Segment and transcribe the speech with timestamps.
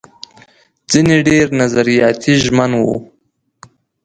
[0.91, 2.95] ځينې ډېر نظریاتي ژمن وو.